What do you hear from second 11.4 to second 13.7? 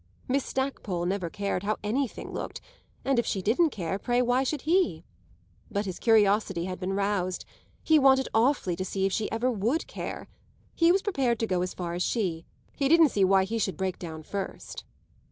to go as far as she he didn't see why he